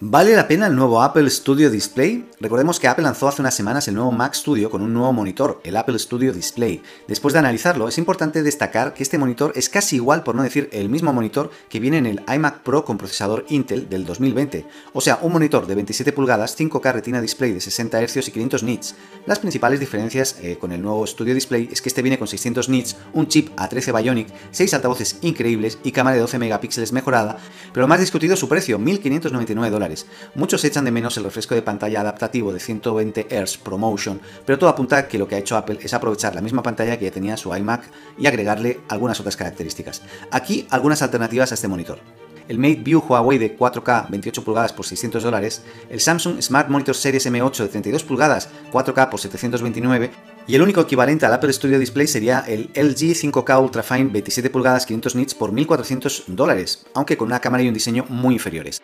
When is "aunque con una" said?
56.94-57.40